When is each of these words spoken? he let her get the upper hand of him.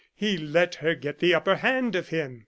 he 0.15 0.35
let 0.35 0.73
her 0.81 0.95
get 0.95 1.19
the 1.19 1.31
upper 1.31 1.57
hand 1.57 1.95
of 1.95 2.07
him. 2.07 2.39